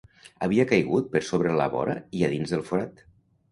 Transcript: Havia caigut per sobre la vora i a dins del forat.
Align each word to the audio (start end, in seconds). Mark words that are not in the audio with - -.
Havia 0.45 0.65
caigut 0.71 1.11
per 1.17 1.21
sobre 1.27 1.53
la 1.61 1.69
vora 1.75 1.99
i 2.23 2.27
a 2.27 2.33
dins 2.35 2.57
del 2.57 2.67
forat. 2.73 3.07